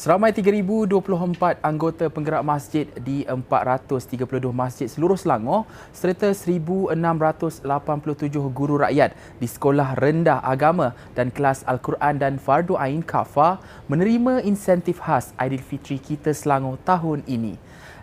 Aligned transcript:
Seramai 0.00 0.32
3,024 0.32 1.60
anggota 1.60 2.08
penggerak 2.08 2.40
masjid 2.40 2.88
di 3.04 3.20
432 3.28 4.16
masjid 4.48 4.88
seluruh 4.88 5.12
Selangor 5.12 5.68
serta 5.92 6.32
1,687 6.32 6.96
guru 8.48 8.80
rakyat 8.80 9.12
di 9.36 9.44
sekolah 9.44 10.00
rendah 10.00 10.40
agama 10.40 10.96
dan 11.12 11.28
kelas 11.28 11.68
Al-Quran 11.68 12.16
dan 12.16 12.40
Fardu 12.40 12.80
Ain 12.80 13.04
Kafa 13.04 13.60
menerima 13.92 14.40
insentif 14.40 15.04
khas 15.04 15.36
Aidilfitri 15.36 16.00
kita 16.00 16.32
Selangor 16.32 16.80
tahun 16.80 17.20
ini. 17.28 17.60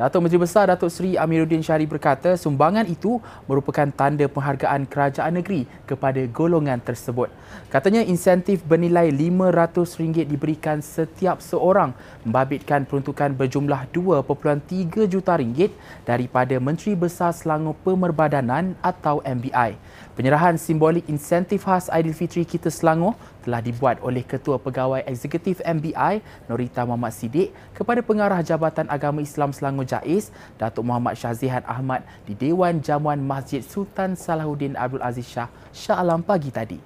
Datuk 0.00 0.24
Menteri 0.24 0.40
Besar 0.40 0.64
Datuk 0.64 0.88
Seri 0.88 1.20
Amiruddin 1.20 1.60
Syari 1.60 1.84
berkata 1.84 2.32
sumbangan 2.32 2.88
itu 2.88 3.20
merupakan 3.44 3.84
tanda 3.92 4.24
penghargaan 4.32 4.88
kerajaan 4.88 5.36
negeri 5.36 5.68
kepada 5.84 6.24
golongan 6.24 6.80
tersebut. 6.80 7.28
Katanya 7.68 8.00
insentif 8.08 8.64
bernilai 8.64 9.12
RM500 9.12 10.24
diberikan 10.24 10.80
setiap 10.80 11.44
seorang 11.44 11.92
membabitkan 12.24 12.88
peruntukan 12.88 13.36
berjumlah 13.36 13.92
2.3 13.92 15.04
juta 15.04 15.36
ringgit 15.36 15.76
daripada 16.08 16.56
Menteri 16.56 16.96
Besar 16.96 17.36
Selangor 17.36 17.76
Pemerbadanan 17.84 18.72
atau 18.80 19.20
MBI. 19.20 19.76
Penyerahan 20.16 20.56
simbolik 20.56 21.04
insentif 21.12 21.68
khas 21.68 21.92
Aidilfitri 21.92 22.48
kita 22.48 22.72
Selangor 22.72 23.20
telah 23.40 23.64
dibuat 23.64 23.98
oleh 24.04 24.20
Ketua 24.22 24.60
Pegawai 24.60 25.04
Eksekutif 25.08 25.58
MBI 25.64 26.20
Norita 26.46 26.84
Muhammad 26.84 27.16
Siddiq 27.16 27.52
kepada 27.72 28.04
Pengarah 28.04 28.40
Jabatan 28.44 28.86
Agama 28.92 29.24
Islam 29.24 29.50
Selangor 29.50 29.88
Jais 29.88 30.28
Datuk 30.60 30.84
Muhammad 30.84 31.16
Syazihan 31.16 31.64
Ahmad 31.64 32.04
di 32.28 32.36
Dewan 32.36 32.84
Jamuan 32.84 33.20
Masjid 33.24 33.64
Sultan 33.64 34.14
Salahuddin 34.14 34.76
Abdul 34.76 35.02
Aziz 35.02 35.26
Shah 35.26 35.48
Shah 35.72 35.98
Alam 35.98 36.20
pagi 36.20 36.52
tadi. 36.52 36.78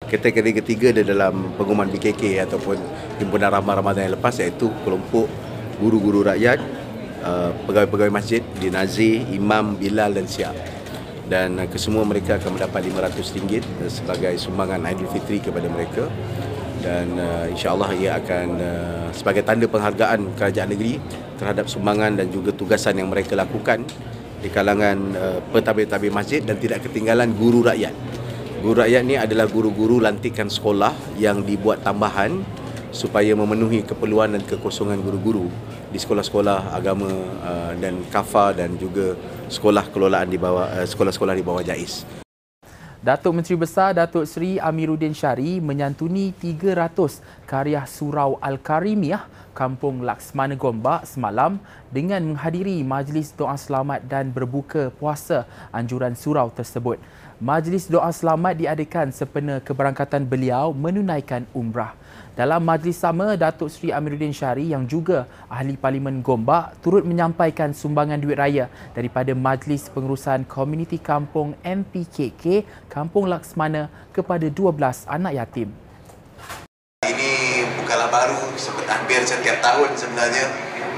Kategori 0.00 0.64
ketiga 0.64 0.90
dia 0.90 1.04
dalam 1.04 1.54
pengumuman 1.54 1.86
BKK 1.92 2.48
ataupun 2.48 2.76
himpunan 3.20 3.52
Rahmah 3.52 3.78
Ramadan 3.78 4.10
yang 4.10 4.14
lepas 4.18 4.40
iaitu 4.40 4.72
kelompok 4.82 5.28
guru-guru 5.78 6.26
rakyat, 6.26 6.58
uh, 7.22 7.54
pegawai-pegawai 7.68 8.12
masjid, 8.12 8.42
dinazir, 8.58 9.22
imam, 9.30 9.78
bilal 9.78 10.10
dan 10.10 10.26
siap 10.26 10.79
dan 11.30 11.56
uh, 11.62 11.66
kesemua 11.70 12.02
mereka 12.02 12.36
akan 12.42 12.58
mendapat 12.58 12.90
RM500 12.90 13.62
uh, 13.62 13.86
sebagai 13.86 14.34
sumbangan 14.34 14.82
Aidilfitri 14.82 15.38
kepada 15.38 15.70
mereka 15.70 16.10
dan 16.82 17.06
uh, 17.14 17.46
insyaAllah 17.46 17.94
ia 17.94 18.18
akan 18.18 18.46
uh, 18.58 19.08
sebagai 19.14 19.46
tanda 19.46 19.70
penghargaan 19.70 20.34
kerajaan 20.34 20.74
negeri 20.74 20.98
terhadap 21.38 21.70
sumbangan 21.70 22.18
dan 22.18 22.26
juga 22.34 22.50
tugasan 22.50 22.98
yang 22.98 23.08
mereka 23.08 23.38
lakukan 23.38 23.86
di 24.42 24.48
kalangan 24.50 24.98
uh, 25.14 25.38
pentadbir-tadbir 25.54 26.10
masjid 26.10 26.42
dan 26.42 26.58
tidak 26.58 26.82
ketinggalan 26.82 27.30
guru 27.38 27.62
rakyat. 27.62 27.94
Guru 28.60 28.84
rakyat 28.84 29.02
ni 29.06 29.16
adalah 29.16 29.48
guru-guru 29.48 30.04
lantikan 30.04 30.50
sekolah 30.50 30.92
yang 31.16 31.44
dibuat 31.46 31.80
tambahan 31.80 32.44
supaya 32.90 33.32
memenuhi 33.32 33.86
keperluan 33.86 34.36
dan 34.36 34.42
kekosongan 34.44 35.00
guru-guru 35.00 35.48
di 35.90 35.98
sekolah-sekolah 35.98 36.72
agama 36.72 37.10
uh, 37.42 37.72
dan 37.76 38.00
kafa 38.08 38.54
dan 38.54 38.78
juga 38.78 39.18
sekolah 39.50 39.90
kelolaan 39.90 40.30
di 40.30 40.38
bawah 40.38 40.70
uh, 40.70 40.86
sekolah-sekolah 40.86 41.34
di 41.34 41.44
bawah 41.44 41.62
JAIS. 41.66 42.06
Datuk 43.00 43.32
Menteri 43.32 43.56
Besar 43.56 43.96
Datuk 43.96 44.28
Seri 44.28 44.60
Amiruddin 44.60 45.16
Syari 45.16 45.56
menyantuni 45.56 46.36
300 46.36 47.48
karya 47.48 47.80
surau 47.88 48.36
Al-Karimiyah 48.44 49.24
Kampung 49.56 50.04
Laksmana 50.04 50.52
Gombak 50.52 51.08
semalam 51.08 51.56
dengan 51.88 52.20
menghadiri 52.20 52.84
majlis 52.84 53.32
doa 53.32 53.56
selamat 53.56 54.04
dan 54.04 54.28
berbuka 54.28 54.92
puasa 54.94 55.48
anjuran 55.72 56.12
surau 56.12 56.52
tersebut. 56.52 57.00
Majlis 57.40 57.88
doa 57.88 58.12
selamat 58.12 58.52
diadakan 58.52 59.16
sempena 59.16 59.64
keberangkatan 59.64 60.28
beliau 60.28 60.76
menunaikan 60.76 61.48
umrah. 61.56 61.96
Dalam 62.36 62.60
majlis 62.60 63.00
sama, 63.00 63.32
Datuk 63.32 63.72
Seri 63.72 63.96
Amiruddin 63.96 64.28
Syari 64.28 64.68
yang 64.68 64.84
juga 64.84 65.24
Ahli 65.48 65.72
Parlimen 65.80 66.20
Gombak 66.20 66.76
turut 66.84 67.00
menyampaikan 67.00 67.72
sumbangan 67.72 68.20
duit 68.20 68.36
raya 68.36 68.68
daripada 68.92 69.32
Majlis 69.32 69.88
Pengurusan 69.88 70.44
Komuniti 70.44 71.00
Kampung 71.00 71.56
MPKK 71.64 72.68
Kampung 72.92 73.24
Laksmana 73.24 73.88
kepada 74.12 74.44
12 74.44 75.08
anak 75.08 75.32
yatim. 75.32 75.72
Ini 77.08 77.32
bukanlah 77.80 78.12
baru, 78.12 78.52
seperti 78.60 78.92
hampir 78.92 79.24
setiap 79.24 79.64
tahun 79.64 79.96
sebenarnya 79.96 80.44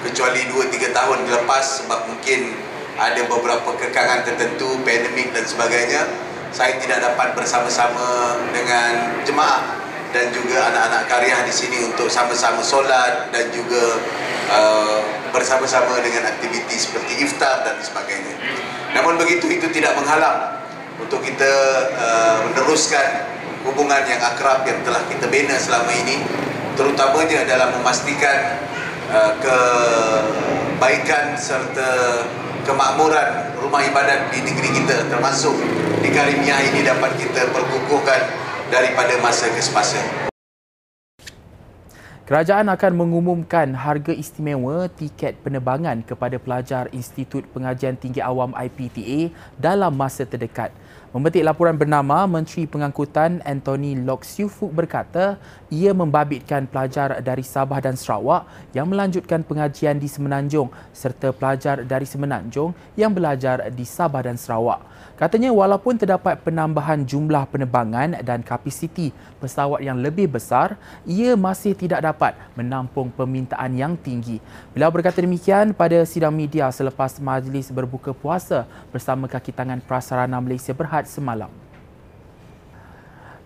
kecuali 0.03 0.43
2-3 0.51 0.91
tahun 0.91 1.19
lepas 1.23 1.87
sebab 1.87 2.11
mungkin 2.11 2.59
ada 2.99 3.23
beberapa 3.31 3.79
kekangan 3.79 4.27
tertentu, 4.27 4.75
pandemik 4.83 5.31
dan 5.31 5.47
sebagainya 5.47 6.32
saya 6.53 6.77
tidak 6.77 7.01
dapat 7.01 7.33
bersama-sama 7.33 8.37
dengan 8.53 9.21
jemaah 9.25 9.83
dan 10.13 10.29
juga 10.29 10.69
anak-anak 10.69 11.09
karya 11.09 11.41
di 11.49 11.53
sini 11.53 11.89
untuk 11.89 12.13
sama-sama 12.13 12.61
solat 12.61 13.33
dan 13.33 13.49
juga 13.49 13.97
uh, 14.53 15.01
bersama-sama 15.33 15.97
dengan 16.05 16.29
aktiviti 16.29 16.77
seperti 16.77 17.25
iftar 17.25 17.65
dan 17.65 17.81
sebagainya. 17.81 18.37
Namun 18.93 19.17
begitu 19.17 19.49
itu 19.49 19.73
tidak 19.73 19.97
menghalang 19.97 20.61
untuk 21.01 21.25
kita 21.25 21.53
uh, 21.97 22.45
meneruskan 22.45 23.25
hubungan 23.65 24.05
yang 24.05 24.21
akrab 24.21 24.69
yang 24.69 24.77
telah 24.85 25.01
kita 25.09 25.25
bina 25.33 25.57
selama 25.57 25.89
ini 26.05 26.21
terutamanya 26.77 27.49
dalam 27.49 27.73
memastikan 27.81 28.61
uh, 29.09 29.33
kebaikan 29.41 31.33
serta 31.41 32.21
kemakmuran 32.69 33.57
rumah 33.59 33.81
ibadat 33.81 34.29
di 34.31 34.45
negeri 34.45 34.71
kita 34.77 35.09
termasuk 35.09 35.57
di 36.03 36.11
Karimiyah 36.11 36.61
ini 36.75 36.83
dapat 36.83 37.15
kita 37.15 37.47
perkukuhkan 37.55 38.21
daripada 38.75 39.15
masa 39.23 39.47
ke 39.55 39.63
semasa. 39.63 40.03
Kerajaan 42.27 42.67
akan 42.75 42.93
mengumumkan 42.99 43.71
harga 43.79 44.11
istimewa 44.11 44.91
tiket 44.91 45.39
penerbangan 45.47 46.03
kepada 46.03 46.43
pelajar 46.43 46.91
Institut 46.91 47.47
Pengajian 47.55 47.95
Tinggi 47.95 48.19
Awam 48.19 48.51
IPTA 48.51 49.31
dalam 49.63 49.95
masa 49.95 50.27
terdekat. 50.27 50.75
Memetik 51.13 51.45
laporan 51.45 51.77
bernama, 51.77 52.25
Menteri 52.25 52.65
Pengangkutan 52.65 53.45
Anthony 53.45 54.01
Loksiufu 54.01 54.73
berkata 54.73 55.37
ia 55.69 55.93
membabitkan 55.93 56.65
pelajar 56.65 57.21
dari 57.21 57.45
Sabah 57.45 57.85
dan 57.85 58.01
Sarawak 58.01 58.49
yang 58.73 58.89
melanjutkan 58.89 59.45
pengajian 59.45 60.01
di 60.01 60.09
Semenanjung 60.09 60.73
serta 60.89 61.37
pelajar 61.37 61.85
dari 61.85 62.09
Semenanjung 62.09 62.73
yang 62.97 63.13
belajar 63.13 63.69
di 63.69 63.85
Sabah 63.85 64.25
dan 64.25 64.41
Sarawak. 64.41 64.89
Katanya 65.21 65.53
walaupun 65.53 66.01
terdapat 66.01 66.41
penambahan 66.41 67.05
jumlah 67.05 67.45
penerbangan 67.53 68.25
dan 68.25 68.41
kapasiti 68.41 69.13
pesawat 69.37 69.85
yang 69.85 70.01
lebih 70.01 70.33
besar, 70.33 70.81
ia 71.05 71.37
masih 71.37 71.77
tidak 71.77 72.01
dapat 72.01 72.33
menampung 72.57 73.13
permintaan 73.13 73.77
yang 73.77 74.01
tinggi. 74.01 74.41
Beliau 74.73 74.89
berkata 74.89 75.21
demikian 75.21 75.77
pada 75.77 76.09
sidang 76.09 76.33
media 76.33 76.73
selepas 76.73 77.21
majlis 77.21 77.69
berbuka 77.69 78.17
puasa 78.17 78.65
bersama 78.89 79.29
kaki 79.29 79.53
tangan 79.53 79.85
Prasarana 79.85 80.41
Malaysia 80.41 80.73
Berhad 80.73 81.02
semalam. 81.07 81.51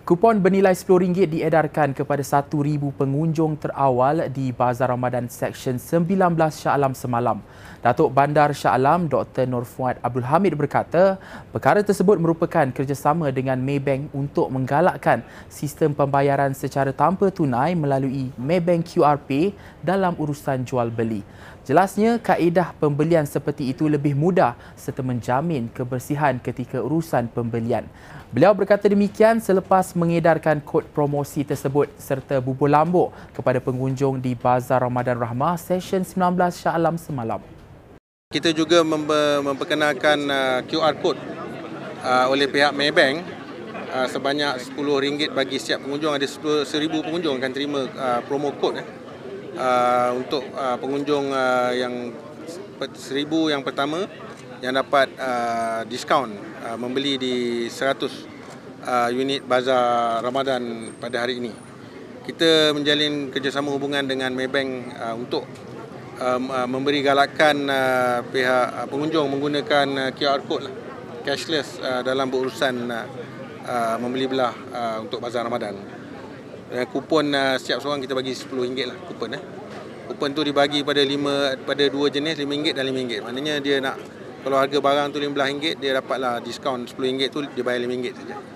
Kupon 0.07 0.39
bernilai 0.39 0.71
RM10 0.71 1.35
diedarkan 1.35 1.91
kepada 1.91 2.23
1,000 2.23 2.79
pengunjung 2.95 3.59
terawal 3.59 4.31
di 4.31 4.55
Bazar 4.55 4.95
Ramadan 4.95 5.27
Seksyen 5.27 5.83
19 5.83 6.07
Shah 6.55 6.79
Alam 6.79 6.95
semalam. 6.95 7.43
Datuk 7.83 8.15
Bandar 8.15 8.55
Shah 8.55 8.79
Alam 8.79 9.11
Dr. 9.11 9.51
Nur 9.51 9.67
Fuad 9.67 9.99
Abdul 10.07 10.23
Hamid 10.31 10.55
berkata, 10.55 11.19
perkara 11.51 11.83
tersebut 11.83 12.23
merupakan 12.23 12.71
kerjasama 12.71 13.35
dengan 13.35 13.59
Maybank 13.59 14.15
untuk 14.15 14.47
menggalakkan 14.47 15.27
sistem 15.51 15.91
pembayaran 15.91 16.55
secara 16.55 16.95
tanpa 16.95 17.35
tunai 17.35 17.75
melalui 17.75 18.31
Maybank 18.39 18.87
QR 18.87 19.19
Pay 19.19 19.59
dalam 19.83 20.15
urusan 20.23 20.63
jual 20.63 20.87
beli. 20.87 21.27
Jelasnya, 21.67 22.23
kaedah 22.23 22.79
pembelian 22.79 23.27
seperti 23.27 23.75
itu 23.75 23.91
lebih 23.91 24.15
mudah 24.15 24.55
serta 24.79 25.03
menjamin 25.03 25.67
kebersihan 25.75 26.39
ketika 26.39 26.79
urusan 26.79 27.27
pembelian. 27.27 27.91
Beliau 28.31 28.55
berkata 28.55 28.87
demikian 28.87 29.43
selepas 29.43 29.96
mengedarkan 29.97 30.61
kod 30.61 30.85
promosi 30.93 31.41
tersebut 31.41 31.89
serta 31.97 32.37
bubur 32.45 32.69
lambuk 32.69 33.11
kepada 33.33 33.59
pengunjung 33.65 34.21
di 34.21 34.37
Bazar 34.37 34.85
Ramadan 34.85 35.17
Rahmah 35.17 35.57
Session 35.57 36.05
19 36.05 36.37
Shah 36.53 36.77
Alam 36.77 37.01
semalam. 37.01 37.41
Kita 38.29 38.53
juga 38.53 38.85
memperkenalkan 39.41 40.19
uh, 40.29 40.61
QR 40.69 41.01
code 41.01 41.17
uh, 42.05 42.29
oleh 42.29 42.45
pihak 42.45 42.77
Maybank 42.77 43.25
uh, 43.97 44.07
sebanyak 44.13 44.61
RM10 44.77 45.33
bagi 45.33 45.57
setiap 45.57 45.89
pengunjung. 45.89 46.13
Ada 46.13 46.29
10,000 46.29 46.69
pengunjung 47.01 47.35
akan 47.41 47.53
terima 47.57 47.81
promo 48.29 48.53
code. 48.61 48.85
Eh 49.57 50.11
untuk 50.13 50.45
pengunjung 50.85 51.33
yang 51.73 52.13
seribu 52.93 53.49
yang 53.49 53.65
pertama 53.65 54.05
yang 54.61 54.77
dapat 54.77 55.09
diskaun 55.89 56.37
membeli 56.77 57.17
di 57.17 57.35
100 57.73 58.36
uh, 58.87 59.11
unit 59.11 59.43
bazar 59.45 60.23
Ramadan 60.23 60.95
pada 60.97 61.27
hari 61.27 61.43
ini. 61.43 61.53
Kita 62.27 62.75
menjalin 62.75 63.31
kerjasama 63.31 63.71
hubungan 63.75 64.03
dengan 64.07 64.35
Maybank 64.35 64.71
uh, 64.99 65.15
untuk 65.15 65.47
uh, 66.19 66.39
uh, 66.39 66.67
memberi 66.67 67.03
galakan 67.03 67.71
uh, 67.71 68.19
pihak 68.31 68.67
uh, 68.83 68.87
pengunjung 68.91 69.31
menggunakan 69.31 69.87
uh, 70.09 70.11
QR 70.15 70.43
code 70.47 70.67
lah, 70.67 70.75
cashless 71.23 71.79
uh, 71.79 72.03
dalam 72.03 72.27
berurusan 72.31 72.75
uh, 72.91 73.07
uh, 73.67 73.97
membeli 74.03 74.27
belah 74.27 74.55
uh, 74.75 74.97
untuk 75.03 75.23
bazar 75.23 75.47
Ramadan. 75.47 75.79
Dan 76.67 76.83
kupon 76.91 77.31
uh, 77.31 77.55
setiap 77.63 77.79
seorang 77.79 78.03
kita 78.03 78.19
bagi 78.19 78.35
RM10 78.35 78.87
lah 78.91 78.99
kupon 79.07 79.31
eh. 79.39 79.43
Kupon 80.11 80.35
tu 80.35 80.43
dibagi 80.43 80.83
pada 80.87 81.03
lima 81.03 81.55
pada 81.63 81.83
dua 81.87 82.11
jenis 82.11 82.39
RM5 82.43 82.75
dan 82.75 82.87
RM5. 82.91 83.27
Maknanya 83.27 83.55
dia 83.63 83.79
nak 83.83 83.99
kalau 84.43 84.59
harga 84.59 84.79
barang 84.79 85.15
tu 85.15 85.19
RM15 85.23 85.79
dia 85.79 85.99
dapatlah 85.99 86.43
diskaun 86.43 86.91
RM10 86.91 87.31
tu 87.31 87.39
dia 87.55 87.63
bayar 87.63 87.87
RM5 87.87 88.07
saja. 88.19 88.56